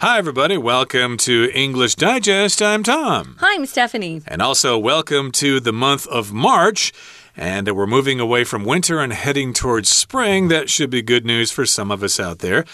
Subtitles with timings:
[0.00, 0.56] Hi, everybody.
[0.56, 2.62] Welcome to English Digest.
[2.62, 3.34] I'm Tom.
[3.40, 4.22] Hi, I'm Stephanie.
[4.28, 6.92] And also, welcome to the month of March.
[7.36, 10.46] And we're moving away from winter and heading towards spring.
[10.46, 12.64] That should be good news for some of us out there.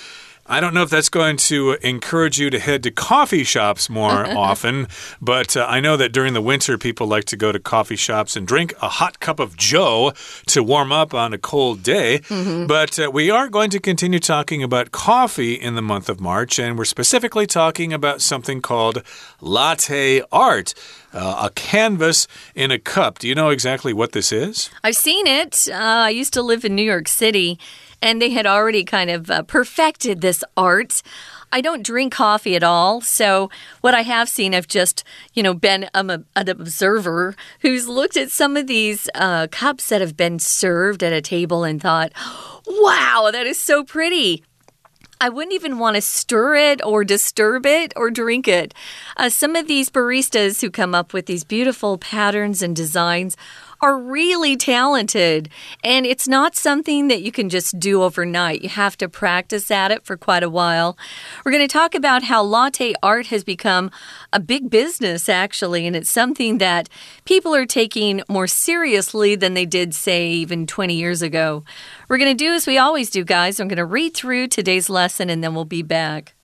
[0.47, 4.27] I don't know if that's going to encourage you to head to coffee shops more
[4.37, 4.89] often,
[5.21, 8.37] but uh, I know that during the winter, people like to go to coffee shops
[8.37, 10.13] and drink a hot cup of Joe
[10.47, 12.21] to warm up on a cold day.
[12.29, 12.67] Mm -hmm.
[12.67, 16.59] But uh, we are going to continue talking about coffee in the month of March,
[16.59, 19.03] and we're specifically talking about something called
[19.41, 20.75] latte art.
[21.15, 23.19] Uh, a canvas in a cup.
[23.21, 24.71] Do you know exactly what this is?
[24.83, 25.69] I've seen it.
[25.69, 27.57] Uh, I used to live in New York City
[28.05, 31.03] and they had already kind of uh, perfected this art.
[31.51, 33.01] I don't drink coffee at all.
[33.01, 33.49] So,
[33.81, 38.19] what I have seen, I've just, you know, been um, a, an observer who's looked
[38.19, 42.13] at some of these uh, cups that have been served at a table and thought,
[42.67, 44.45] wow, that is so pretty.
[45.21, 48.75] I wouldn't even want to stir it or disturb it or drink it.
[49.17, 53.35] Uh, some of these baristas who come up with these beautiful patterns and designs
[53.85, 55.51] are really talented.
[55.85, 58.63] And it's not something that you can just do overnight.
[58.63, 60.97] You have to practice at it for quite a while.
[61.45, 63.91] We're going to talk about how latte art has become
[64.33, 66.89] a big business, actually, and it's something that
[67.27, 71.63] people are taking more seriously than they did, say, even 20 years ago.
[72.09, 73.61] We're going to do as we always do, guys.
[73.61, 76.35] I'm going to read through today's lesson and then we'll be back.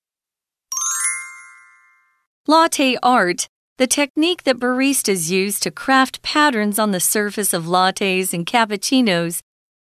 [2.47, 3.49] Latte art
[3.81, 9.41] the technique that baristas use to craft patterns on the surface of lattes and cappuccinos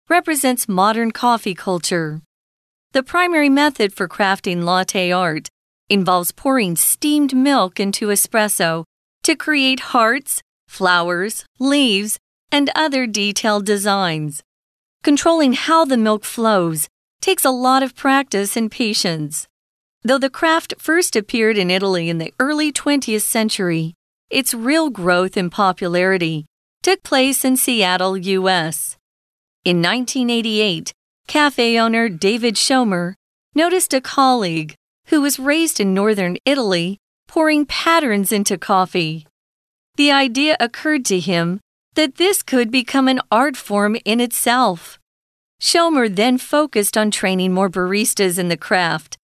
[0.09, 2.19] represents modern coffee culture.
[2.91, 5.47] The primary method for crafting latte art
[5.87, 8.83] involves pouring steamed milk into espresso
[9.23, 12.19] to create hearts, flowers, leaves,
[12.51, 14.43] and other detailed designs.
[15.05, 16.89] Controlling how the milk flows
[17.21, 19.47] takes a lot of practice and patience.
[20.05, 23.95] Though the craft first appeared in Italy in the early 20th century,
[24.29, 26.45] its real growth in popularity
[26.83, 28.97] took place in Seattle, U.S.
[29.63, 30.93] In 1988,
[31.25, 33.15] cafe owner David Schomer
[33.55, 34.75] noticed a colleague
[35.07, 39.25] who was raised in northern Italy pouring patterns into coffee.
[39.95, 41.61] The idea occurred to him
[41.95, 44.99] that this could become an art form in itself.
[45.59, 49.17] Schomer then focused on training more baristas in the craft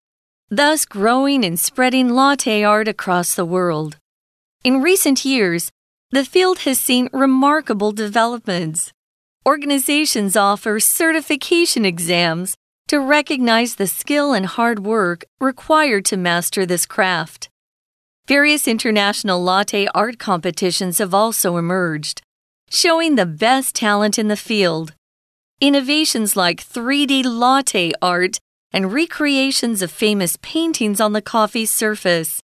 [0.50, 3.98] thus growing and spreading latte art across the world.
[4.64, 5.72] In recent years,
[6.12, 8.92] the field has seen remarkable developments.
[9.46, 12.56] Organizations offer certification exams
[12.88, 17.50] to recognize the skill and hard work required to master this craft.
[18.28, 22.22] Various international latte art competitions have also emerged,
[22.70, 24.94] showing the best talent in the field.
[25.62, 28.40] Innovations like 3D latte art
[28.72, 32.42] and recreations of famous paintings on the coffee's surface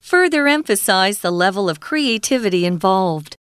[0.00, 3.36] further emphasize the level of creativity involved.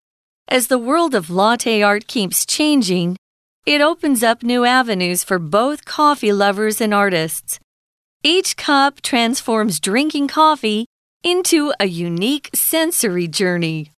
[0.47, 3.17] As the world of latte art keeps changing,
[3.66, 7.59] it opens up new avenues for both coffee lovers and artists.
[8.23, 10.85] Each cup transforms drinking coffee
[11.23, 13.91] into a unique sensory journey.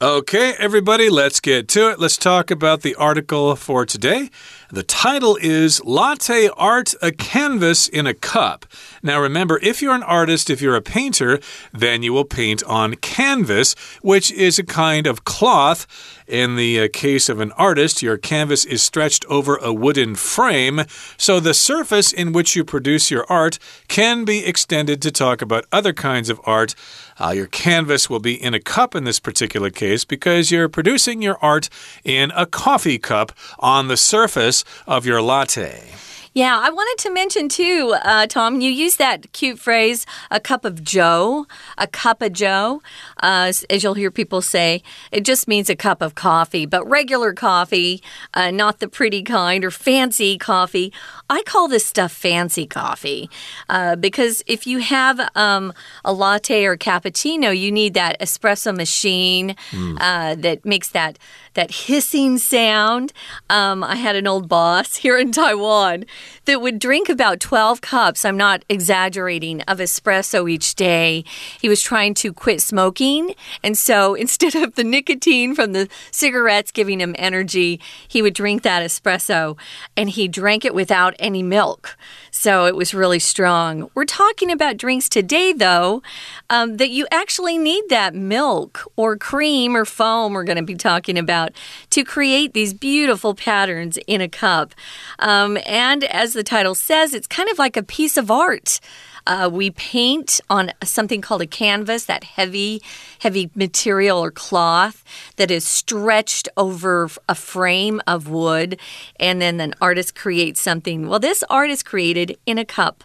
[0.00, 1.98] Okay, everybody, let's get to it.
[1.98, 4.28] Let's talk about the article for today.
[4.70, 8.66] The title is Latte Art A Canvas in a Cup.
[9.00, 11.38] Now, remember, if you're an artist, if you're a painter,
[11.72, 15.86] then you will paint on canvas, which is a kind of cloth
[16.26, 20.82] in the uh, case of an artist, your canvas is stretched over a wooden frame,
[21.16, 25.66] so the surface in which you produce your art can be extended to talk about
[25.70, 26.74] other kinds of art.
[27.18, 31.22] Uh, your canvas will be in a cup in this particular case because you're producing
[31.22, 31.68] your art
[32.04, 34.55] in a coffee cup on the surface
[34.86, 35.96] of your latte.
[36.36, 40.66] Yeah, I wanted to mention too, uh, Tom, you use that cute phrase, a cup
[40.66, 41.46] of Joe,
[41.78, 42.82] a cup of Joe.
[43.22, 47.32] Uh, as you'll hear people say, it just means a cup of coffee, but regular
[47.32, 48.02] coffee,
[48.34, 50.92] uh, not the pretty kind or fancy coffee.
[51.30, 53.30] I call this stuff fancy coffee
[53.70, 55.72] uh, because if you have um,
[56.04, 60.42] a latte or cappuccino, you need that espresso machine mm.
[60.42, 61.18] that makes that
[61.56, 63.12] that hissing sound.
[63.50, 66.04] Um, I had an old boss here in Taiwan
[66.46, 71.24] that would drink about 12 cups, I'm not exaggerating, of espresso each day.
[71.60, 73.34] He was trying to quit smoking.
[73.62, 78.62] And so instead of the nicotine from the cigarettes giving him energy, he would drink
[78.62, 79.58] that espresso
[79.96, 81.96] and he drank it without any milk.
[82.30, 83.90] So it was really strong.
[83.94, 86.02] We're talking about drinks today, though,
[86.50, 90.74] um, that you actually need that milk or cream or foam, we're going to be
[90.74, 91.45] talking about,
[91.90, 94.74] to create these beautiful patterns in a cup.
[95.18, 98.80] Um, and as the title says, it's kind of like a piece of art.
[99.26, 102.80] Uh, we paint on something called a canvas, that heavy,
[103.18, 105.02] heavy material or cloth
[105.34, 108.78] that is stretched over a frame of wood,
[109.18, 111.08] and then an artist creates something.
[111.08, 113.02] Well, this art is created in a cup.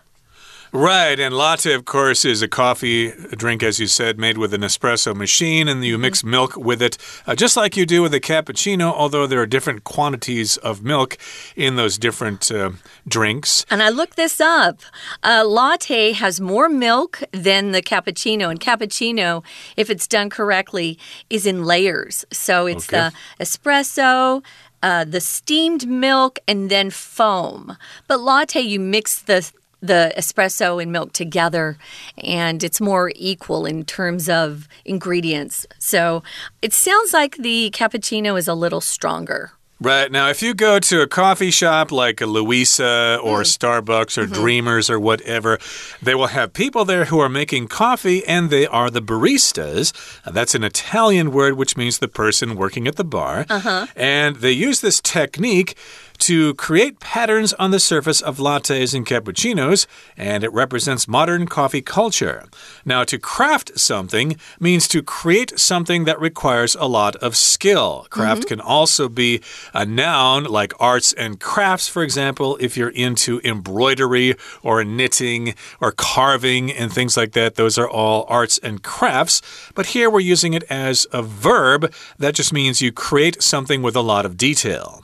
[0.73, 4.62] Right, and latte, of course, is a coffee drink, as you said, made with an
[4.62, 6.31] espresso machine, and you mix mm-hmm.
[6.31, 6.97] milk with it,
[7.27, 11.18] uh, just like you do with a cappuccino, although there are different quantities of milk
[11.57, 12.71] in those different uh,
[13.06, 13.65] drinks.
[13.69, 14.79] And I looked this up.
[15.23, 19.44] A latte has more milk than the cappuccino, and cappuccino,
[19.75, 20.97] if it's done correctly,
[21.29, 22.24] is in layers.
[22.31, 23.09] So it's okay.
[23.38, 24.41] the espresso,
[24.81, 27.75] uh, the steamed milk and then foam.
[28.07, 29.51] But latte, you mix the
[29.81, 31.78] the espresso and milk together,
[32.18, 35.68] and it's more equal in terms of ingredients.
[35.80, 36.24] So
[36.62, 39.51] it sounds like the cappuccino is a little stronger.
[39.81, 40.12] Right.
[40.12, 43.57] Now, if you go to a coffee shop like a Louisa or mm.
[43.57, 44.33] Starbucks or mm -hmm.
[44.33, 45.57] Dreamers or whatever,
[46.04, 49.92] they will have people there who are making coffee and they are the baristas.
[50.24, 53.45] That's an Italian word which means the person working at the bar.
[53.50, 53.88] Uh -huh.
[53.95, 55.74] And they use this technique
[56.21, 61.81] to create patterns on the surface of lattes and cappuccinos, and it represents modern coffee
[61.81, 62.45] culture.
[62.85, 68.07] Now, to craft something means to create something that requires a lot of skill.
[68.09, 68.47] Craft mm -hmm.
[68.47, 69.41] can also be
[69.73, 75.91] a noun like arts and crafts, for example, if you're into embroidery or knitting or
[75.91, 77.56] carving and things like that.
[77.56, 79.41] Those are all arts and crafts.
[79.75, 83.95] But here we're using it as a verb that just means you create something with
[83.95, 85.03] a lot of detail.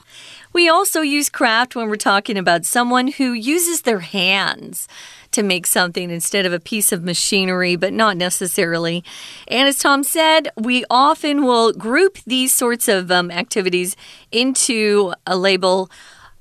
[0.58, 4.88] We also use craft when we're talking about someone who uses their hands
[5.30, 9.04] to make something instead of a piece of machinery, but not necessarily.
[9.46, 13.94] And as Tom said, we often will group these sorts of um, activities
[14.32, 15.92] into a label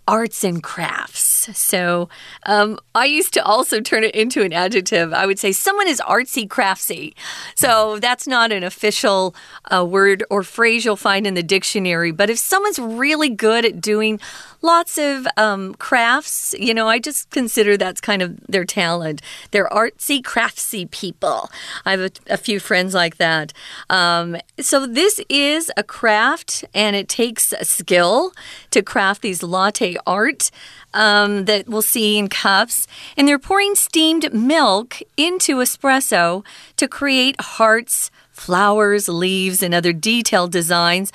[0.07, 1.36] arts and crafts.
[1.53, 2.09] So
[2.45, 5.13] um, I used to also turn it into an adjective.
[5.13, 7.13] I would say someone is artsy craftsy.
[7.55, 9.35] So that's not an official
[9.71, 12.11] uh, word or phrase you'll find in the dictionary.
[12.11, 14.19] But if someone's really good at doing
[14.61, 16.55] lots of um, crafts.
[16.57, 19.21] You know, I just consider that's kind of their talent.
[19.51, 21.49] They're artsy, craftsy people.
[21.85, 23.53] I have a, a few friends like that.
[23.89, 28.33] Um, so this is a craft, and it takes a skill
[28.71, 30.51] to craft these latte art.
[30.93, 32.87] Um, that we'll see in cups.
[33.15, 36.43] And they're pouring steamed milk into espresso
[36.77, 41.11] to create hearts, flowers, leaves, and other detailed designs.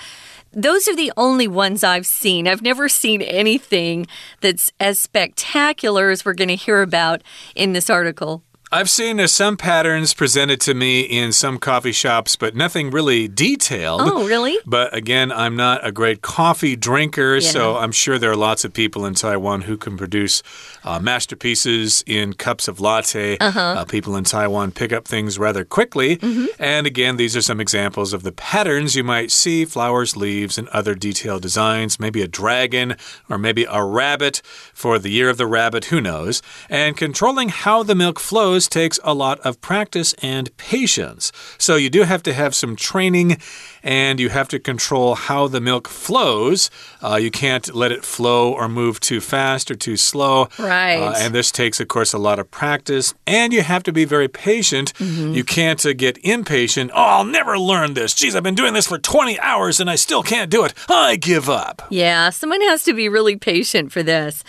[0.53, 2.47] Those are the only ones I've seen.
[2.47, 4.07] I've never seen anything
[4.41, 7.23] that's as spectacular as we're going to hear about
[7.55, 8.43] in this article.
[8.75, 13.29] I've seen uh, some patterns presented to me in some coffee shops, but nothing really
[13.29, 14.01] detailed.
[14.03, 14.57] Oh, really?
[14.65, 17.51] But again, I'm not a great coffee drinker, yeah.
[17.51, 20.43] so I'm sure there are lots of people in Taiwan who can produce
[20.85, 23.37] uh, masterpieces in cups of latte.
[23.41, 23.77] Uh -huh.
[23.77, 26.19] uh, people in Taiwan pick up things rather quickly.
[26.23, 26.47] Mm -hmm.
[26.59, 30.69] And again, these are some examples of the patterns you might see flowers, leaves, and
[30.69, 31.99] other detailed designs.
[31.99, 32.97] Maybe a dragon
[33.29, 34.43] or maybe a rabbit
[34.75, 36.43] for the year of the rabbit, who knows?
[36.71, 41.33] And controlling how the milk flows takes a lot of practice and patience.
[41.59, 43.39] So you do have to have some training
[43.83, 46.71] and you have to control how the milk flows.
[47.03, 50.49] Uh, you can't let it flow or move too fast or too slow.
[50.59, 50.97] Right.
[50.97, 53.15] Uh, and this takes, of course, a lot of practice.
[53.27, 54.93] And you have to be very patient.
[54.99, 55.35] Mm -hmm.
[55.35, 56.91] You can't uh, get impatient.
[56.95, 58.15] Oh, I'll never learn this.
[58.15, 60.75] Geez, I've been doing this for 20 hours and I still can't do it.
[60.89, 61.83] I give up.
[61.91, 64.43] Yeah, someone has to be really patient for this.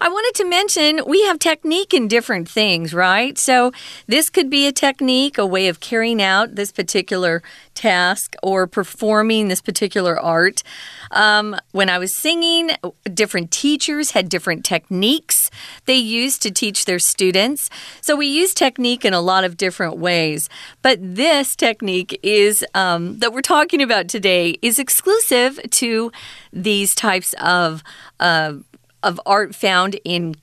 [0.00, 3.38] I wanted to mention we have technique in different things, right?
[3.38, 3.72] So
[4.06, 7.42] this could be a technique, a way of carrying out this particular
[7.74, 10.62] task or performing this particular art.
[11.10, 12.70] Um, when I was singing,
[13.12, 15.50] different teachers had different techniques
[15.86, 17.70] they used to teach their students.
[18.00, 20.48] So we use technique in a lot of different ways.
[20.80, 26.12] But this technique is um, that we're talking about today is exclusive to
[26.52, 27.82] these types of
[28.20, 28.52] uh,
[29.02, 30.36] of art found in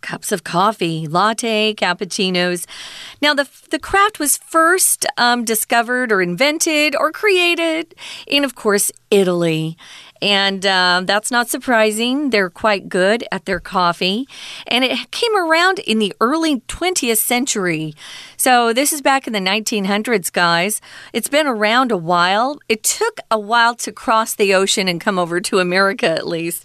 [0.00, 2.66] cups of coffee, latte, cappuccinos.
[3.20, 7.94] Now, the, the craft was first um, discovered or invented or created
[8.26, 9.76] in, of course, Italy.
[10.22, 12.30] And uh, that's not surprising.
[12.30, 14.26] They're quite good at their coffee.
[14.66, 17.94] And it came around in the early 20th century.
[18.38, 20.82] So this is back in the 1900s, guys.
[21.14, 22.58] It's been around a while.
[22.68, 26.62] It took a while to cross the ocean and come over to America, at least.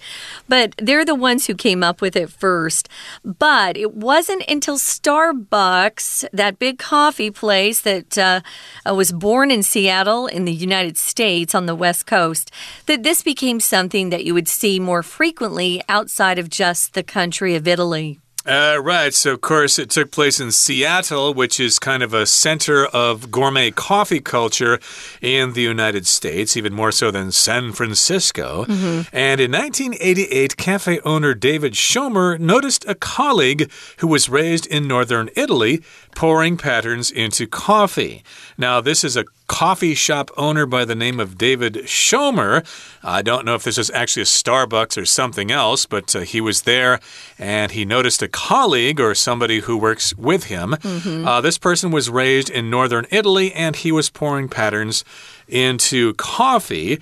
[0.49, 2.89] But they're the ones who came up with it first.
[3.23, 8.41] But it wasn't until Starbucks, that big coffee place that uh,
[8.85, 12.51] was born in Seattle in the United States on the West Coast,
[12.85, 17.55] that this became something that you would see more frequently outside of just the country
[17.55, 18.19] of Italy.
[18.43, 19.13] Uh, right.
[19.13, 23.29] So, of course, it took place in Seattle, which is kind of a center of
[23.29, 24.79] gourmet coffee culture
[25.21, 28.65] in the United States, even more so than San Francisco.
[28.67, 29.05] Mm -hmm.
[29.13, 33.69] And in 1988, cafe owner David Schomer noticed a colleague
[33.99, 35.81] who was raised in northern Italy
[36.15, 38.23] pouring patterns into coffee.
[38.57, 42.65] Now, this is a coffee shop owner by the name of David Schomer.
[43.03, 46.39] I don't know if this is actually a Starbucks or something else, but uh, he
[46.39, 47.01] was there
[47.37, 50.77] and he noticed a colleague or somebody who works with him.
[50.81, 51.27] Mm -hmm.
[51.27, 55.03] uh, this person was raised in northern Italy and he was pouring patterns
[55.47, 56.99] into coffee.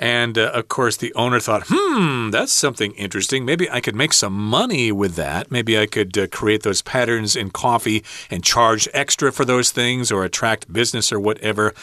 [0.00, 3.44] And uh, of course, the owner thought, hmm, that's something interesting.
[3.44, 5.50] Maybe I could make some money with that.
[5.50, 10.10] Maybe I could uh, create those patterns in coffee and charge extra for those things
[10.10, 11.74] or attract business or whatever.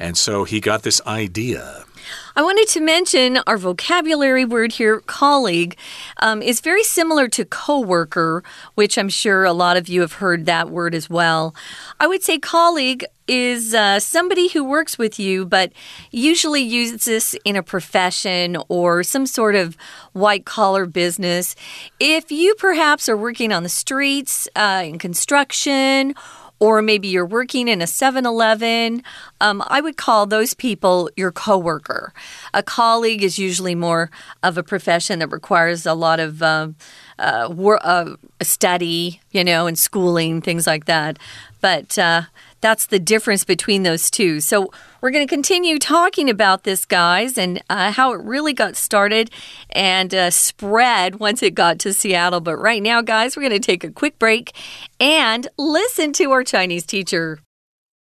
[0.00, 1.84] And so he got this idea.
[2.36, 5.76] I wanted to mention our vocabulary word here, colleague,
[6.18, 8.44] um, is very similar to coworker,
[8.76, 11.54] which I'm sure a lot of you have heard that word as well.
[11.98, 15.72] I would say colleague is uh, somebody who works with you, but
[16.10, 19.76] usually uses this in a profession or some sort of
[20.12, 21.54] white collar business.
[21.98, 26.14] If you perhaps are working on the streets, uh, in construction,
[26.60, 29.02] or maybe you're working in a 7 Eleven,
[29.40, 32.12] um, I would call those people your coworker.
[32.52, 34.10] A colleague is usually more
[34.42, 36.76] of a profession that requires a lot of um,
[37.18, 41.18] uh, uh, study, you know, and schooling, things like that.
[41.60, 42.22] But uh,
[42.60, 44.40] that's the difference between those two.
[44.40, 48.76] So we're going to continue talking about this, guys, and uh, how it really got
[48.76, 49.30] started
[49.70, 52.40] and uh, spread once it got to Seattle.
[52.40, 54.54] But right now, guys, we're going to take a quick break
[54.98, 57.40] and listen to our Chinese teacher.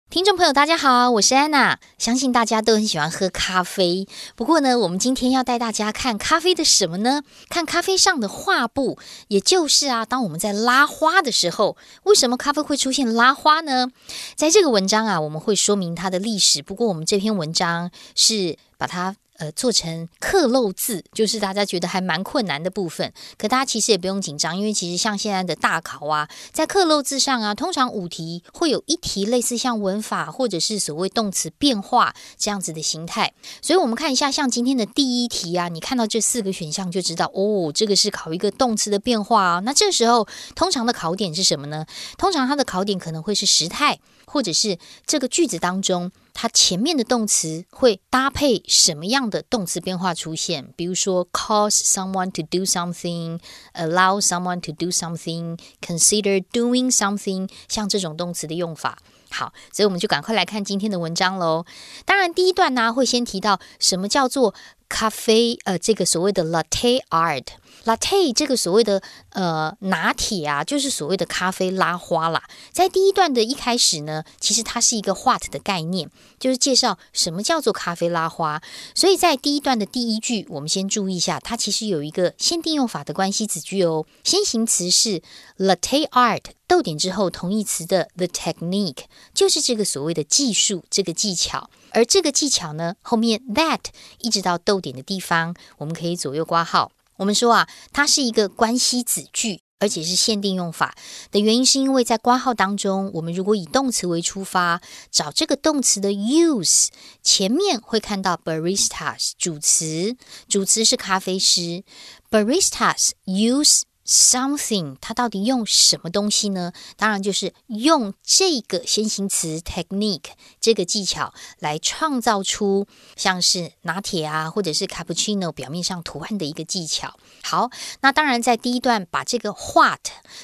[0.09, 1.81] 听众朋友，大家好，我是安娜。
[1.99, 4.07] 相信大家都很喜欢喝咖啡。
[4.37, 7.23] 不过呢，我们今天要带大家看咖啡的什么呢？
[7.49, 13.89] 看咖啡上的画布，也就是啊，当我们在拉花的时候，为什么咖啡会出现拉花呢？
[14.37, 16.63] 在这个文章啊，我们会说明它的历史。
[16.63, 19.17] 不过，我们这篇文章是把它。
[19.39, 23.13] 呃，做成刻漏字，就是大家觉得还蛮困难的部分。
[23.37, 33.35] 可大家其实也不用紧张，因为其实像现在的大考啊，在刻漏字上啊，通常五题会有一题类似像文法或者是所谓动词变化这样子的形态。
[33.61, 39.61] 所以，我们看一下，像今天的第一题啊，你看到这四个选项就知道，哦，这个是考一个动词的变化啊。
[39.61, 41.85] 那这时候，通常的考点是什么呢？
[42.17, 43.99] 通常它的考点可能会是时态，
[44.37, 46.13] 或者是这个句子当中。
[46.35, 50.75] 它前面的动词会搭配什么样的动词变化出现？
[50.77, 58.99] 比如说，cause someone to do something，allow someone to do something，consider doing something，像这种动词的用法。
[59.31, 61.65] 好，所以我们就赶快来看今天的文章喽。
[62.05, 64.55] 当然，第一段呢会先提到什么叫做
[64.91, 67.47] 咖啡，呃，这个所谓的 latte art。
[67.85, 72.43] Latte 这个所谓的呃拿铁啊，就是所谓的咖啡拉花啦。
[72.73, 78.63] 在第一段的一开始呢，其实它是一个 what 的概念，就是介绍什么叫做咖啡拉花。
[78.95, 84.07] 所以在第一段的第一句，我们先注意一下，它其实有一个限定用法的关系子句哦。
[84.25, 85.23] 先行词是
[85.59, 89.05] latte art，逗点之后同义词的 the technique，
[89.35, 91.71] 就是这个所谓的技术，这个技巧。
[91.91, 93.81] 而这个技巧呢，后面 that
[94.19, 96.93] 一直到逗点的地方，我们可以左右挂号。
[97.17, 100.95] 我们说啊，它是一个关系子句，而且是限定用法
[101.31, 104.81] 的原因，是因为在括号当中，我们如果以动词为出发，
[105.11, 106.89] 找这个动词的 use
[107.23, 110.17] 前面会看到 baristas 主词，
[110.49, 111.85] 主词是咖啡师
[112.31, 113.83] ，baristas use。
[114.07, 116.73] Something，它到底用什么东西呢？
[116.97, 122.87] 当然就是用这个先行词 technique 这个技巧来创造出
[123.17, 127.19] 像是拿铁啊，或者是 cappuccino 表面上图案的一个技巧。
[127.43, 127.71] 好，
[128.01, 129.99] 那当然在第一段把这个 what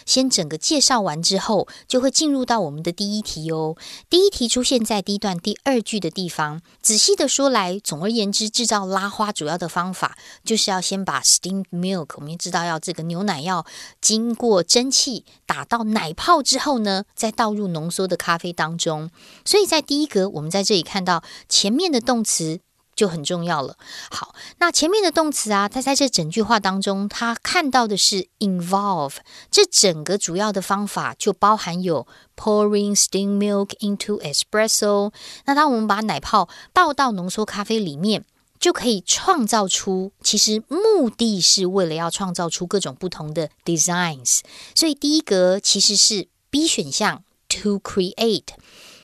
[0.04, 3.76] 先整个介绍完之后，就会进入到我们的第一题哦。
[4.10, 6.60] 第一题出现在第一段第二句的地方。
[6.80, 13.51] 仔细的说来，总而言之，制造拉花主要的方法就是要先把 steamed milk，我们知道要这个牛奶要。
[13.52, 13.66] 要
[14.00, 19.10] 经过蒸汽打到奶泡之后呢，再倒入浓缩的咖啡当中。
[19.44, 22.60] 所以在第一格，我们在这里看到前面的动词
[22.96, 23.76] 就很重要了。
[24.10, 29.16] 好，那前面的动词啊，它在这整句话当中，它看到的是 involve。
[29.50, 32.06] 这整个主要的方法就包含有
[32.36, 35.12] pouring steam milk into espresso。
[35.44, 38.24] 那当我们把奶泡倒到浓缩咖啡里面。
[38.62, 44.38] 就可以创造出，其实目的是为了要创造出各种不同的 designs。
[44.72, 48.44] 所以第一格其实是 B 选项 to create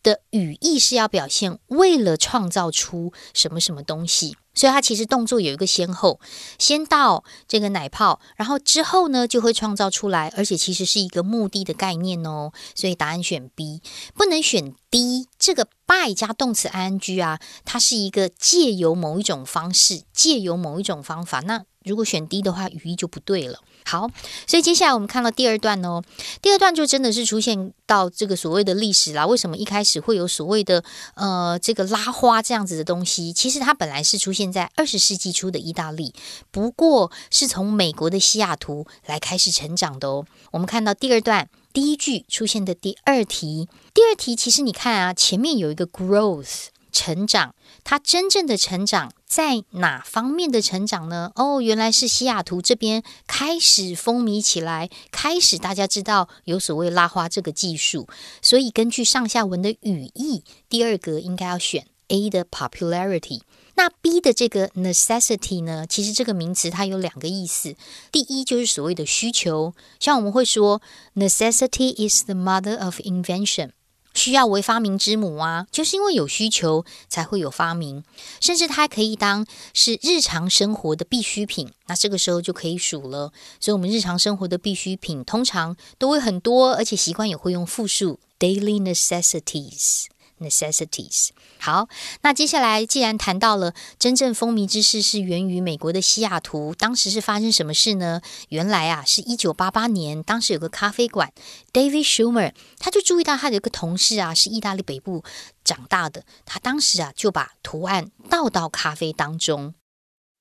[0.05, 4.37] 的语义是要表现为了创造出什么什么东西。
[4.59, 6.19] 所以它其实动作有一个先后，
[6.59, 12.51] 先到这个奶泡，然后之后呢就会创造出来，而且其实是一个目的的概念哦。
[12.75, 13.81] 所以答案选 B，
[14.15, 15.29] 不能选 D。
[15.39, 21.39] 这个 by 加动词 ing 啊，它是一个借由某一种方式，借由某一种方法。
[21.39, 23.61] 那如果选 D 的话，语义就不对了。
[23.89, 24.07] 好，
[24.47, 26.03] 所以接下来我们看到第二段哦。
[26.43, 29.25] 第二段就真的是出现到这个所谓的历史啦。
[29.25, 33.33] 为什么一开始会有所谓的呃这个拉花这样子的东西？
[33.33, 36.13] 其实它本来是出现在二十世纪初的意大利，
[36.51, 40.27] 不过是从美国的西雅图来开始成长的哦。
[40.51, 46.67] 我们看到第二段第一句出现的第二题，第二题其实你看啊，前面有一个 growth。
[46.93, 47.55] 成长，
[47.85, 51.31] 它真正的成长在哪方面的成长呢？
[51.35, 58.09] 哦，原来是西雅图这边开始风靡起来，开始大家知道有所谓拉花这个技术，
[58.43, 63.41] 所以根据上下文的语义，第二个应该要选 A 的 popularity。
[63.75, 65.87] 那 B 的这个 necessity 呢？
[65.87, 67.77] 其实这个名词它有两个意思，
[68.11, 70.83] 第一就是所谓的需求，像我们会说
[71.15, 73.71] necessity is the mother of invention。
[74.19, 78.03] 需要为发明之母啊，就是因为有需求才会有发明，
[78.41, 81.73] 甚至它可以当是日常生活的必需品。
[81.87, 83.33] 那这个时候就可以数了。
[83.61, 90.07] 所以，我们日常生活的必需品通常都会很多，而且习惯也会用复数 daily necessities。
[90.41, 91.31] necessities。
[91.61, 91.89] 好，
[92.23, 98.21] 那接下来既然谈到了真正风靡之事是源于美国的西雅图，当时是发生什么事呢？
[98.49, 101.33] 原来啊，是一九八八年，当时有个咖啡馆
[101.73, 105.25] ，David Schumer，他就注意到他的一个同事啊，是意大利北部
[105.65, 109.75] 长大的，他当时啊就把图案倒到咖啡当中。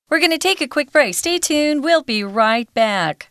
[0.08, 1.14] We're going to take a quick break.
[1.14, 1.82] Stay tuned.
[1.82, 3.26] We'll be right back.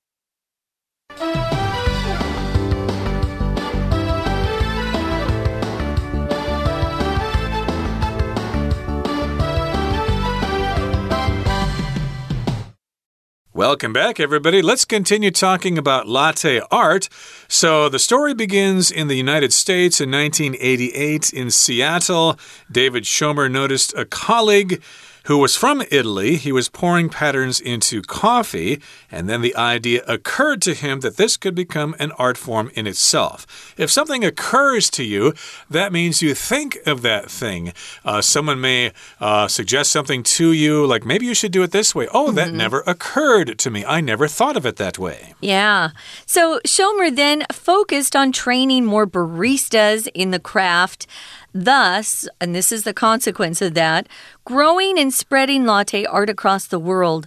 [13.67, 14.61] Welcome back, everybody.
[14.61, 17.09] Let's continue talking about latte art.
[17.49, 22.39] So, the story begins in the United States in 1988 in Seattle.
[22.71, 24.81] David Schomer noticed a colleague
[25.27, 26.37] who was from Italy.
[26.37, 31.35] He was pouring patterns into coffee, and then the idea occurred to him that this
[31.35, 33.45] could become an art form in itself.
[33.77, 35.33] If something occurs to you,
[35.69, 37.73] that means you think of that thing.
[38.05, 41.93] Uh, someone may uh, suggest something to you, like maybe you should do it this
[41.93, 42.07] way.
[42.13, 42.57] Oh, that mm -hmm.
[42.57, 43.79] never occurred to me.
[43.79, 45.35] I never thought of it that way.
[45.41, 45.91] Yeah.
[46.25, 51.05] So Schomer then focused on training more baristas in the craft.
[51.53, 54.07] Thus, and this is the consequence of that,
[54.45, 57.25] growing and spreading latte art across the world.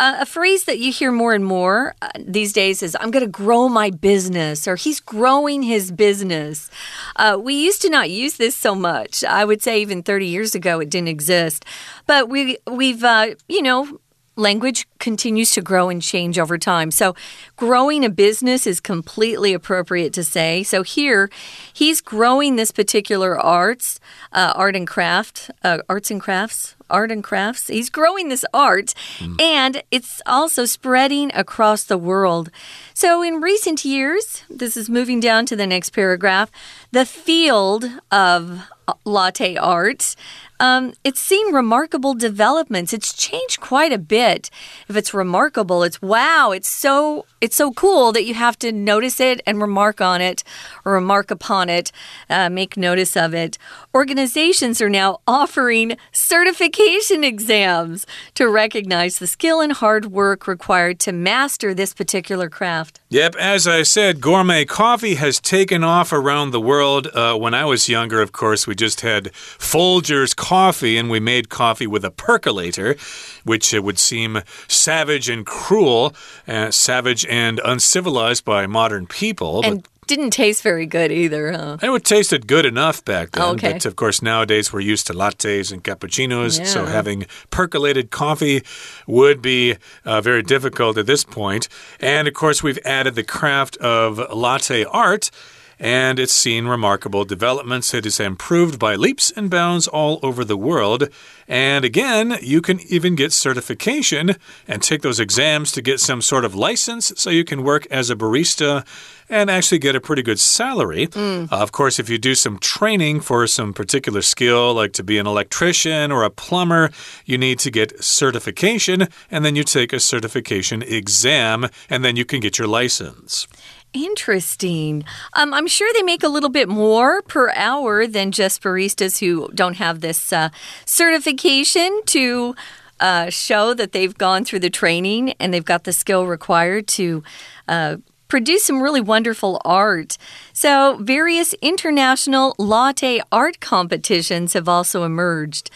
[0.00, 3.24] Uh, a phrase that you hear more and more uh, these days is, I'm going
[3.24, 6.70] to grow my business, or he's growing his business.
[7.16, 9.24] Uh, we used to not use this so much.
[9.24, 11.64] I would say even 30 years ago it didn't exist.
[12.06, 14.00] But we, we've, uh, you know,
[14.36, 16.90] language continues to grow and change over time.
[16.90, 17.14] So,
[17.56, 20.62] growing a business is completely appropriate to say.
[20.62, 21.30] So, here
[21.72, 23.98] he's growing this particular arts,
[24.32, 27.68] uh, art and craft, uh, arts and crafts, art and crafts.
[27.68, 29.40] He's growing this art mm.
[29.40, 32.50] and it's also spreading across the world.
[32.94, 36.50] So, in recent years, this is moving down to the next paragraph,
[36.92, 38.68] the field of
[39.04, 40.14] latte art
[40.60, 42.92] um, it's seen remarkable developments.
[42.92, 44.50] It's changed quite a bit.
[44.88, 49.20] If it's remarkable, it's wow, it's so it's so cool that you have to notice
[49.20, 50.42] it and remark on it
[50.84, 51.92] or remark upon it,
[52.30, 53.58] uh, make notice of it.
[53.94, 61.12] Organizations are now offering certification exams to recognize the skill and hard work required to
[61.12, 63.00] master this particular craft.
[63.10, 67.08] Yep, as I said, gourmet coffee has taken off around the world.
[67.14, 71.48] Uh, when I was younger, of course, we just had Folgers coffee and we made
[71.48, 72.96] coffee with a percolator,
[73.42, 76.14] which uh, would seem savage and cruel,
[76.46, 79.64] uh, savage and uncivilized by modern people.
[79.64, 81.78] And didn't taste very good either, huh?
[81.82, 83.56] It would tasted good enough back then.
[83.56, 83.72] Okay.
[83.72, 86.64] But of course, nowadays we're used to lattes and cappuccinos, yeah.
[86.64, 88.62] so having percolated coffee
[89.08, 91.68] would be uh, very difficult at this point.
[91.98, 95.32] And of course, we've added the craft of latte art
[95.78, 97.92] and it's seen remarkable developments.
[97.92, 101.08] It is improved by leaps and bounds all over the world.
[101.48, 104.36] And again, you can even get certification
[104.66, 108.10] and take those exams to get some sort of license so you can work as
[108.10, 108.84] a barista
[109.28, 111.08] and actually get a pretty good salary.
[111.08, 111.50] Mm.
[111.50, 115.18] Uh, of course, if you do some training for some particular skill, like to be
[115.18, 116.90] an electrician or a plumber,
[117.24, 122.24] you need to get certification, and then you take a certification exam, and then you
[122.24, 123.48] can get your license.
[123.96, 125.04] Interesting.
[125.32, 129.48] Um, I'm sure they make a little bit more per hour than just baristas who
[129.54, 130.50] don't have this uh,
[130.84, 132.54] certification to
[133.00, 137.22] uh, show that they've gone through the training and they've got the skill required to.
[137.68, 137.96] Uh,
[138.28, 140.18] produce some really wonderful art.
[140.52, 145.70] So, various international latte art competitions have also emerged.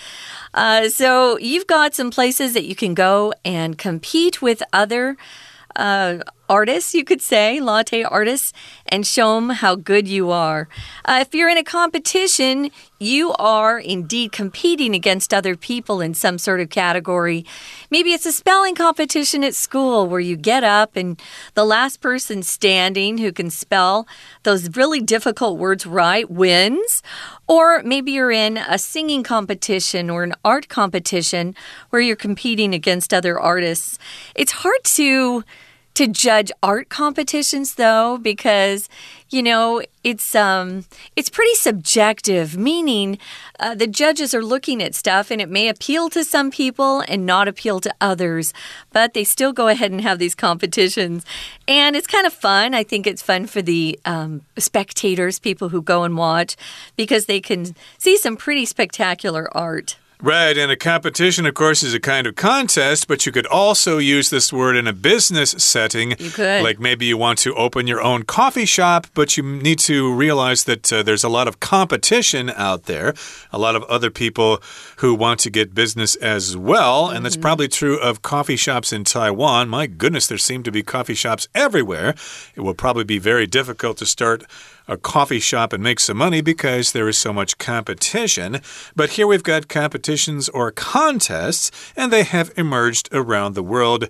[0.53, 5.17] Uh, so, you've got some places that you can go and compete with other
[5.77, 6.19] uh,
[6.51, 8.53] artists, you could say, latte artists,
[8.87, 10.69] and show them how good you are.
[11.05, 16.37] Uh, if you're in a competition, you are indeed competing against other people in some
[16.39, 17.47] sort of category.
[17.89, 21.19] Maybe it's a spelling competition at school where you get up and
[21.55, 24.07] the last person standing who can spell
[24.43, 27.03] those really difficult words right wins.
[27.47, 31.55] Or maybe you're in a singing competition or an art competition
[31.91, 33.99] where you're competing against other artists.
[34.35, 35.45] It's hard to
[35.95, 38.89] to judge art competitions though because
[39.29, 40.85] you know it's um
[41.17, 43.19] it's pretty subjective meaning
[43.59, 47.27] uh, the judges are looking at stuff and it may appeal to some people and
[47.27, 48.53] not appeal to others
[48.93, 51.25] but they still go ahead and have these competitions.
[51.69, 52.75] And it's kind of fun.
[52.75, 56.57] I think it's fun for the um, spectators people who go and watch
[56.97, 61.95] because they can see some pretty spectacular art Right, and a competition, of course, is
[61.95, 66.11] a kind of contest, but you could also use this word in a business setting.
[66.19, 66.63] You could.
[66.63, 70.65] Like maybe you want to open your own coffee shop, but you need to realize
[70.65, 73.15] that uh, there's a lot of competition out there,
[73.51, 74.63] a lot of other people
[74.99, 77.09] who want to get business as well.
[77.09, 77.43] And that's Mm-hmm.
[77.43, 79.69] probably true of coffee shops in Taiwan.
[79.71, 82.15] My goodness, there seem to be coffee shops everywhere.
[82.55, 84.45] It will probably be very difficult to start
[84.91, 88.61] a coffee shop and make some money because there is so much competition.
[88.97, 94.09] But here we've got competitions or contests, and they have emerged around the world.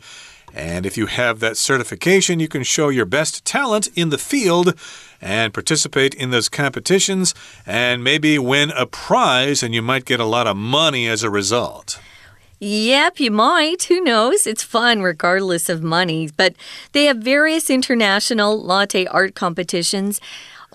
[0.54, 4.74] And if you have that certification, you can show your best talent in the field
[5.20, 7.34] and participate in those competitions
[7.66, 11.30] and maybe win a prize, and you might get a lot of money as a
[11.30, 12.00] result.
[12.58, 13.84] Yep, you might.
[13.84, 14.46] Who knows?
[14.46, 16.30] It's fun regardless of money.
[16.36, 16.56] But
[16.92, 20.20] they have various international latte art competitions.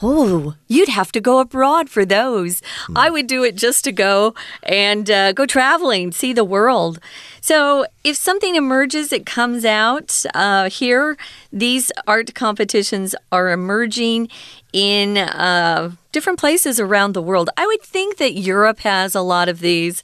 [0.02, 2.62] Oh, you'd have to go abroad for those.
[2.96, 7.00] I would do it just to go and uh, go traveling, see the world.
[7.40, 11.16] So, if something emerges, it comes out uh, here.
[11.54, 14.28] These art competitions are emerging
[14.74, 17.50] in uh, different places around the world.
[17.56, 20.04] I would think that Europe has a lot of these.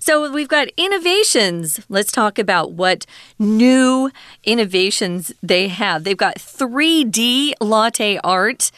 [0.00, 1.80] So we've got innovations.
[1.88, 3.06] Let's talk about what
[3.38, 4.10] new
[4.44, 6.04] innovations they have.
[6.04, 8.70] They've got 3D latte art.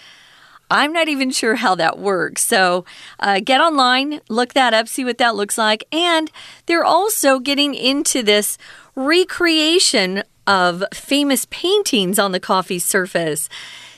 [0.72, 2.44] I'm not even sure how that works.
[2.44, 2.86] So
[3.20, 5.84] uh, get online, look that up, see what that looks like.
[5.92, 6.30] And
[6.66, 8.56] they're also getting into this
[8.94, 13.48] recreation of famous paintings on the coffee surface.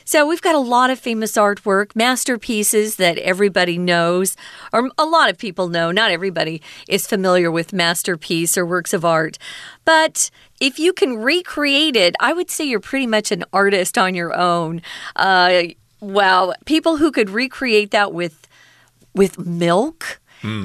[0.07, 4.35] So we've got a lot of famous artwork, masterpieces that everybody knows,
[4.71, 5.91] or a lot of people know.
[5.91, 9.39] Not everybody is familiar with masterpiece or works of art.
[9.83, 14.13] But if you can recreate it, I would say you're pretty much an artist on
[14.13, 14.83] your own.
[15.15, 15.63] Uh,
[16.05, 18.47] wow, people who could recreate that with
[19.13, 20.19] with milk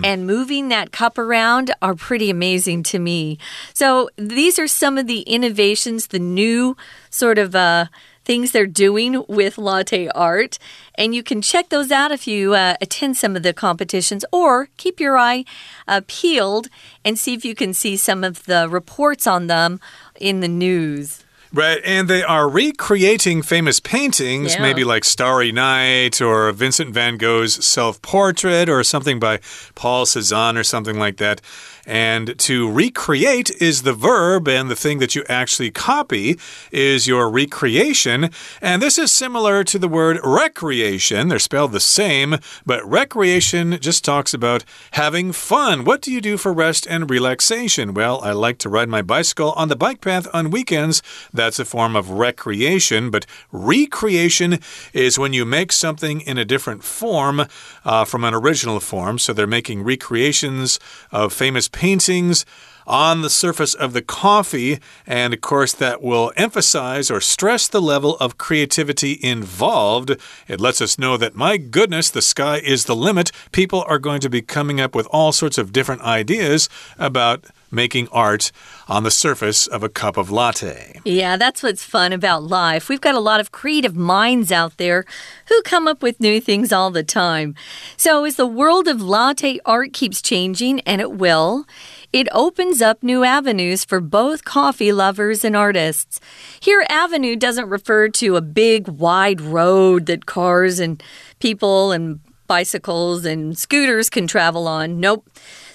[0.05, 3.38] and moving that cup around are pretty amazing to me.
[3.72, 6.76] So these are some of the innovations, the new
[7.09, 7.87] sort of uh,
[8.24, 10.59] things they're doing with latte art.
[10.96, 14.68] And you can check those out if you uh, attend some of the competitions or
[14.76, 15.44] keep your eye
[15.88, 16.68] uh, peeled
[17.05, 19.81] and see if you can see some of the reports on them
[20.20, 21.24] in the news.
[21.53, 24.63] Right, and they are recreating famous paintings, Yeah.
[24.63, 29.41] maybe like Starry Night or Vincent van Gogh's self portrait or something by
[29.75, 31.41] Paul Cézanne or something like that.
[31.87, 36.38] And to recreate is the verb, and the thing that you actually copy
[36.71, 38.31] is your recreation.
[38.61, 41.29] And this is similar to the word recreation.
[41.29, 45.85] They're spelled the same, but recreation just talks about having fun.
[45.85, 47.95] What do you do for rest and relaxation?
[47.95, 51.03] Well, I like to ride my bicycle on the bike path on weekends.
[51.33, 54.59] That's a form of recreation, but recreation
[54.93, 57.47] is when you make something in a different form
[57.85, 59.19] uh, from an original form.
[59.19, 60.79] So they're making recreations
[61.11, 62.45] of famous paintings
[62.87, 64.81] on the surface of the coffee.
[65.07, 70.17] And of course, that will emphasize or stress the level of creativity involved.
[70.49, 73.31] It lets us know that, my goodness, the sky is the limit.
[73.53, 78.09] People are going to be coming up with all sorts of different ideas about making
[78.09, 78.53] art
[78.89, 81.01] on the surface of a cup of latte.
[81.05, 82.89] Yeah, that's what's fun about life.
[82.89, 85.05] We've got a lot of creative minds out there
[85.47, 87.55] who come up with new things all the time.
[87.97, 91.67] So, as the world of latte art keeps changing, and it will,
[92.13, 96.21] it opens up new avenues for both coffee lovers and artists.
[96.59, 101.03] Here, avenue doesn't refer to a big, wide road that cars and
[101.39, 104.99] people and bicycles and scooters can travel on.
[104.99, 105.25] Nope.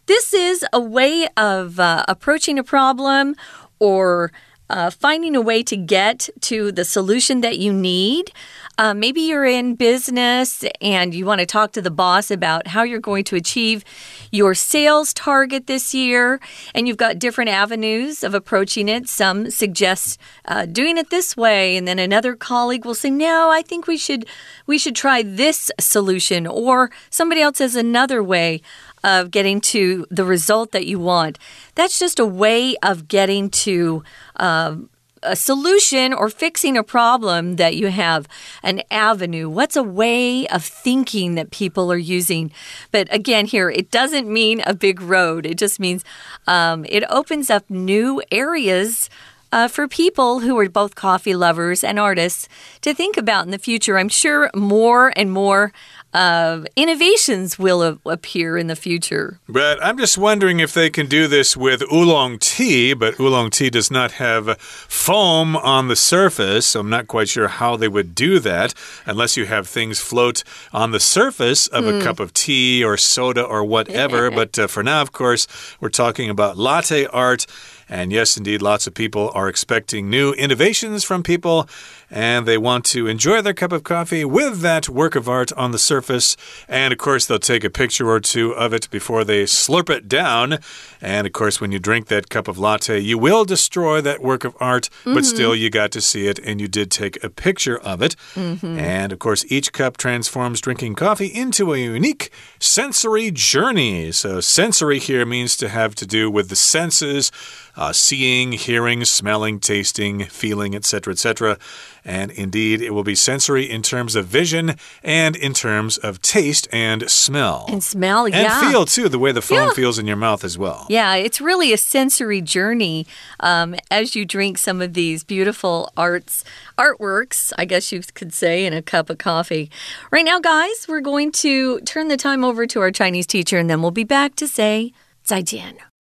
[0.08, 3.36] This is a way of uh, approaching a problem
[3.80, 4.32] or
[4.70, 8.32] uh, finding a way to get to the solution that you need.
[8.78, 12.84] Uh, maybe you're in business and you want to talk to the boss about how
[12.84, 13.84] you're going to achieve
[14.32, 16.40] your sales target this year,
[16.74, 19.08] and you've got different avenues of approaching it.
[19.08, 23.62] Some suggest uh, doing it this way, and then another colleague will say, "No, I
[23.62, 24.26] think we should
[24.68, 28.62] we should try this solution," or somebody else has another way
[29.06, 31.40] of getting to the result that you want.
[31.76, 34.04] That's just a way of getting to.
[34.36, 34.90] Um,
[35.26, 38.28] a solution or fixing a problem that you have,
[38.64, 39.50] an avenue.
[39.50, 42.52] What's a way of thinking that people are using?
[42.92, 46.04] But again, here, it doesn't mean a big road, it just means
[46.46, 49.10] um, it opens up new areas.
[49.52, 52.50] Uh, for people who are both coffee lovers and artists
[52.82, 53.98] to think about in the future.
[53.98, 55.72] I'm sure more and more
[56.16, 59.38] uh, innovations will appear in the future.
[59.50, 63.70] But I'm just wondering if they can do this with oolong tea, but oolong tea
[63.70, 66.68] does not have foam on the surface.
[66.68, 68.74] So I'm not quite sure how they would do that
[69.06, 72.02] unless you have things float on the surface of a hmm.
[72.02, 74.32] cup of tea or soda or whatever.
[74.40, 75.48] but uh, for now, of course,
[75.82, 77.46] we're talking about latte art.
[77.88, 81.70] And yes, indeed, lots of people are expecting new innovations from people,
[82.10, 85.72] and they want to enjoy their cup of coffee with that work of art on
[85.72, 86.38] the surface.
[86.68, 90.08] And of course, they'll take a picture or two of it before they slurp it
[90.08, 90.60] down.
[91.02, 94.44] And of course, when you drink that cup of latte, you will destroy that work
[94.44, 95.14] of art, mm -hmm.
[95.14, 95.36] but mm-hmm.
[95.36, 98.16] still, you got to see it and you did take a picture of it.
[98.36, 98.80] Mm -hmm.
[98.80, 104.12] And of course, each cup transforms drinking coffee into a unique sensory journey.
[104.12, 107.32] So, sensory here means to have to do with the senses
[107.78, 111.58] uh, seeing, hearing, smelling, tasting, feeling, etc., etc.
[112.06, 116.68] And indeed, it will be sensory in terms of vision and in terms of taste
[116.72, 117.66] and smell.
[117.68, 118.62] And smell, and yeah.
[118.62, 119.74] And feel, too, the way the foam yeah.
[119.74, 120.86] feels in your mouth as well.
[120.88, 123.08] Yeah, it's really a sensory journey
[123.40, 126.44] um, as you drink some of these beautiful arts,
[126.78, 129.72] artworks, I guess you could say, in a cup of coffee.
[130.12, 133.68] Right now, guys, we're going to turn the time over to our Chinese teacher, and
[133.68, 134.94] then we'll be back to say
[135.26, 135.95] 再见。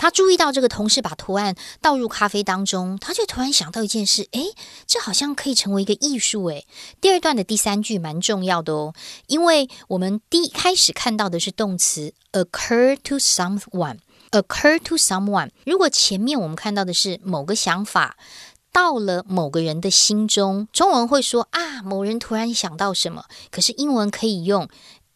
[0.00, 4.54] 他注意到这个同事把图案倒入咖啡当中，他就突然想到一件事：诶，
[4.86, 6.46] 这好像可以成为一个艺术。
[6.46, 6.66] 诶，
[7.02, 8.94] 第二段的第三句蛮重要的哦，
[9.26, 15.50] 因为我们第一开始看到的是动词 occur to someone，occur to someone。
[15.66, 18.16] 如果前面我们看到的是某个想法
[18.72, 23.26] 到了某个人的心中，中文会说啊，某人突然想到什么。
[23.50, 24.66] 可是英文可以用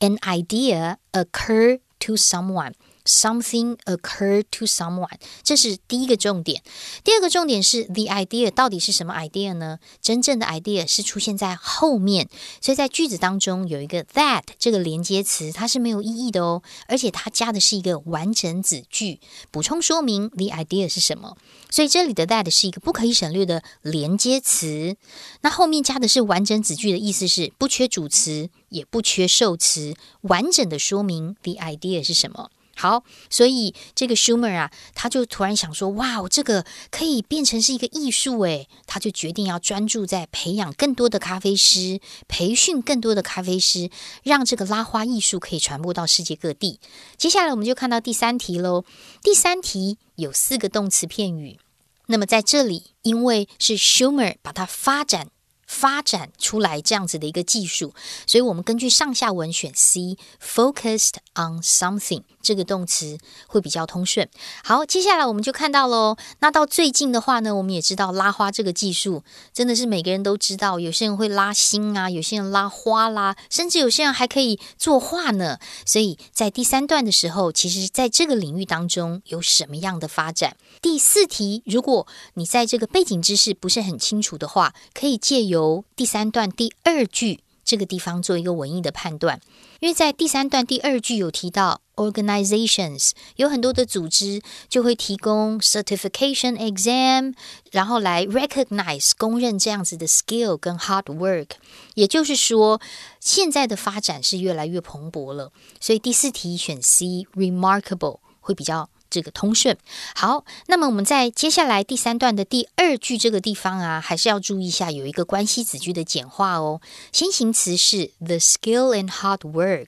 [0.01, 2.75] an idea occur to someone。
[3.07, 6.63] Something occurred to someone，这是第一个重点。
[7.05, 9.79] 第二个重点是 the idea 到底是什么 idea 呢？
[10.01, 12.31] 真正的 idea 是出现在后面，
[12.63, 21.37] 所以在句子当中有一个 that 这个连接词，它是没有意义的哦，而且它加的是一个完整子句，补充说明 the idea 是什么。
[21.69, 24.97] 所以这里的 that 是一个不可以省略的连接词。
[25.43, 32.51] 那后面加的是完整子句的意思是不缺主词，也不缺受词，完整的说明 the idea 是什么。
[32.77, 43.91] 好，所以这个 Schumer 啊，他就突然想说：“哇，这个可以变成是一个艺术诶！”他就决定要专注在培养更多的咖啡师，培训更多的咖啡师，
[44.23, 46.81] 让这个拉花艺术可以传播到世界各地。
[47.17, 48.85] 接下来我们就看到第三题喽。
[49.23, 51.59] 第三题有四个动词片语，
[52.07, 55.29] 那么在这里，因为是 Schumer 把它发展。
[55.75, 57.93] 发展出来这样子的一个技术，
[58.27, 64.29] 所以我们根据上下文选 C，focused on something 这个动词会比较通顺。
[64.63, 66.17] 好，接下来我们就看到喽。
[66.39, 75.59] 那到最近的话呢，我们也知道拉花这个技术真的是每个人都知道，有些人会拉心啊，有些人拉花啦，甚至有些人还可以作画呢。
[75.85, 80.57] 所以在第三段的时候，其实在这个领域当中有什么样的发展？
[80.81, 89.41] 第四题，如果你在这个背景知识不是很清楚的话，可以借由由第三段第二句这个地方做一个文艺的判断，
[89.81, 97.33] 因为在第三段第二句有提到 organizations，有很多的组织就会提供 certification exam，
[97.73, 101.53] 然后来 recognize 公认这样子的 skill 跟 hard work，
[101.95, 102.83] 也就是说
[103.19, 105.51] 现在的发展是越来越蓬勃了，
[105.81, 108.91] 所以第四题选 C remarkable 会比较。
[109.15, 109.79] 这个通顺
[110.17, 116.81] 好，那么我们在接下来第三段的第二句这个地方啊，还是要注意一下，有一个关系子句的简化哦。
[117.13, 119.87] 先行词是 the skill and hard work，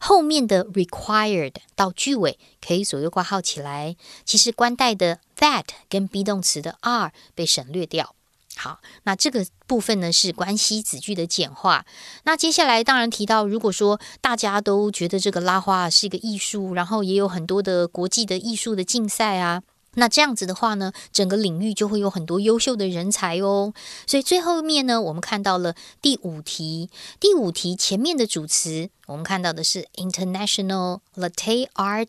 [0.00, 3.94] 后面的 required 到句尾可以左右挂号起来。
[4.24, 8.16] 其实关带的 that 跟 be 动词的 are 被省略掉。
[8.60, 11.86] 好，那这个部分呢是关系子句的简化。
[12.24, 19.62] 那接下来当然提到，如果说大家都觉得这个拉花是一个艺术，然后也有很多的国际的艺术的竞赛啊，
[19.94, 23.72] 那这样子的话呢，整个领域就会有很多优秀的人才哦。
[24.08, 26.90] 所以最后面呢，我们看到了第五题，
[27.20, 32.08] 第五题前面的主词，我们看到的是 International Latte Art。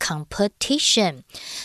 [0.00, 1.22] Competition，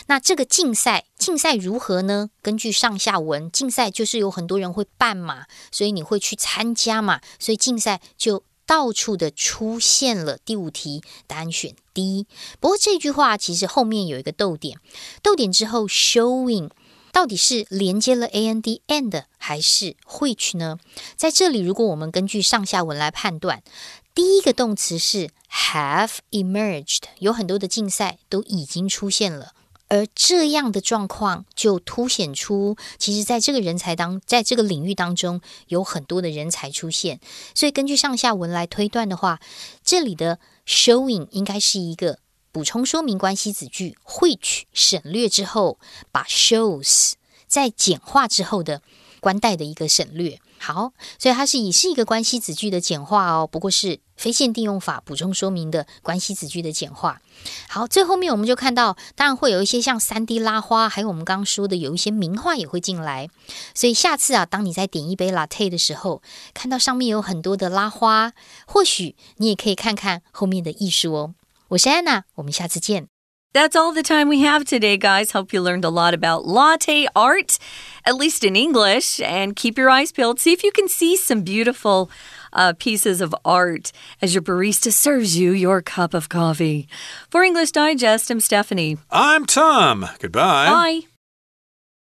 [0.08, 2.28] 那这个竞赛，竞赛如何呢？
[2.42, 10.36] 根据上下文，竞赛就是有很多人会办嘛，所以你会去参加嘛，所以竞赛就到处的出现了。
[10.44, 12.26] 第五题，答案选 D。
[12.60, 14.78] 不过这句话其实后面有一个逗点，
[15.22, 16.70] 逗点之后 showing
[17.10, 20.78] 到底是连接了 a n d and 还是 which 呢？
[21.16, 23.62] 在这里，如果我们根据上下文来判断。
[24.16, 29.52] 第一个动词是 have emerged，有很多的竞赛都已经出现了，
[29.88, 37.20] 而这样的状况就凸显出，其实在这个人才当，在这个领域当中有很多的人才出现。
[37.54, 39.38] 所以根据上下文来推断的话，
[39.84, 45.78] 这里的 showing 应该是一个补充说明关系子句，which 省略之后，
[46.10, 47.12] 把 shows
[47.46, 48.80] 在简化之后的
[49.20, 50.38] 关带的一个省略。
[50.58, 57.20] 好，所以它是以是一个关系子句的简化哦，不过是非限定用法补充说明的关系子句的简化。
[57.68, 63.28] 好，最后面我们就看到，当然会有一些像三 D 拉花，还有我们刚刚说的有一些名画也会进来。
[63.74, 66.22] 所以下次啊，当你在点一杯 latte 的时候，
[66.54, 68.32] 看到上面有很多的拉花，
[68.66, 71.34] 或许你也可以看看后面的艺术哦。
[71.68, 73.15] 我是安娜，我们下次见。
[73.56, 75.30] That's all the time we have today, guys.
[75.30, 77.58] Hope you learned a lot about latte art,
[78.04, 79.18] at least in English.
[79.18, 80.38] And keep your eyes peeled.
[80.38, 82.10] See if you can see some beautiful
[82.52, 86.86] uh, pieces of art as your barista serves you your cup of coffee.
[87.30, 88.98] For English Digest, I'm Stephanie.
[89.10, 90.06] I'm Tom.
[90.18, 90.68] Goodbye.
[90.68, 91.15] Bye.